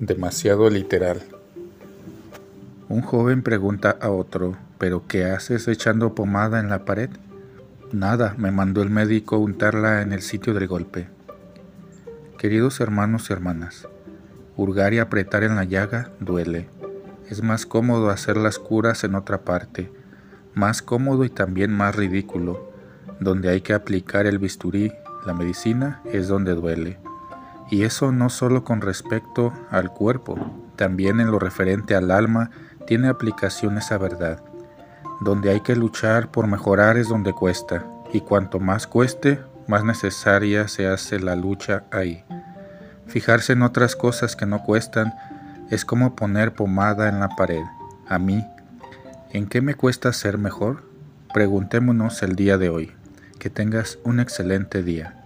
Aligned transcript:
Demasiado 0.00 0.70
literal. 0.70 1.22
Un 2.88 3.02
joven 3.02 3.42
pregunta 3.42 3.96
a 4.00 4.10
otro, 4.10 4.56
¿pero 4.78 5.06
qué 5.08 5.24
haces 5.24 5.66
echando 5.66 6.14
pomada 6.14 6.60
en 6.60 6.68
la 6.68 6.84
pared? 6.84 7.10
Nada, 7.92 8.34
me 8.38 8.52
mandó 8.52 8.82
el 8.82 8.90
médico 8.90 9.38
untarla 9.38 10.02
en 10.02 10.12
el 10.12 10.22
sitio 10.22 10.54
del 10.54 10.68
golpe. 10.68 11.08
Queridos 12.38 12.80
hermanos 12.80 13.28
y 13.28 13.32
hermanas, 13.32 13.88
hurgar 14.56 14.94
y 14.94 15.00
apretar 15.00 15.42
en 15.42 15.56
la 15.56 15.64
llaga 15.64 16.12
duele. 16.20 16.68
Es 17.28 17.42
más 17.42 17.66
cómodo 17.66 18.10
hacer 18.10 18.36
las 18.36 18.58
curas 18.58 19.02
en 19.04 19.16
otra 19.16 19.42
parte, 19.42 19.90
más 20.54 20.80
cómodo 20.80 21.24
y 21.24 21.30
también 21.30 21.72
más 21.72 21.96
ridículo. 21.96 22.72
Donde 23.20 23.48
hay 23.48 23.62
que 23.62 23.74
aplicar 23.74 24.26
el 24.26 24.38
bisturí, 24.38 24.92
la 25.26 25.34
medicina, 25.34 26.00
es 26.12 26.28
donde 26.28 26.54
duele. 26.54 26.98
Y 27.70 27.84
eso 27.84 28.12
no 28.12 28.30
solo 28.30 28.64
con 28.64 28.80
respecto 28.80 29.52
al 29.70 29.90
cuerpo, 29.92 30.36
también 30.76 31.20
en 31.20 31.30
lo 31.30 31.38
referente 31.38 31.94
al 31.94 32.10
alma 32.10 32.50
tiene 32.86 33.08
aplicación 33.08 33.76
esa 33.76 33.98
verdad. 33.98 34.42
Donde 35.20 35.50
hay 35.50 35.60
que 35.60 35.76
luchar 35.76 36.30
por 36.30 36.46
mejorar 36.46 36.96
es 36.96 37.08
donde 37.08 37.32
cuesta, 37.32 37.84
y 38.12 38.20
cuanto 38.20 38.60
más 38.60 38.86
cueste, 38.86 39.40
más 39.66 39.84
necesaria 39.84 40.68
se 40.68 40.86
hace 40.86 41.20
la 41.20 41.36
lucha 41.36 41.84
ahí. 41.90 42.24
Fijarse 43.06 43.52
en 43.52 43.62
otras 43.62 43.96
cosas 43.96 44.36
que 44.36 44.46
no 44.46 44.62
cuestan 44.62 45.12
es 45.70 45.84
como 45.84 46.16
poner 46.16 46.54
pomada 46.54 47.08
en 47.08 47.20
la 47.20 47.28
pared. 47.30 47.64
A 48.06 48.18
mí, 48.18 48.44
¿en 49.30 49.46
qué 49.46 49.60
me 49.60 49.74
cuesta 49.74 50.12
ser 50.12 50.38
mejor? 50.38 50.84
Preguntémonos 51.34 52.22
el 52.22 52.36
día 52.36 52.56
de 52.56 52.70
hoy. 52.70 52.92
Que 53.38 53.50
tengas 53.50 53.98
un 54.04 54.20
excelente 54.20 54.82
día. 54.82 55.17